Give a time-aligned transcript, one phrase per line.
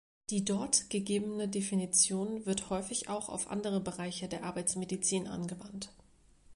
[0.31, 5.91] Die dort gegebene Definition wird häufig auch auf andere Bereiche der Arbeitsmedizin angewandt.